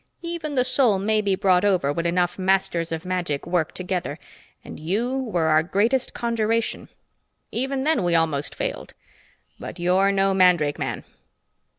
[0.23, 4.17] Even the soul may be brought over when enough masters of magic work together
[4.65, 6.89] and you were our greatest conjuration.
[7.51, 8.95] Even then, we almost failed.
[9.59, 11.03] But you're no mandrake man."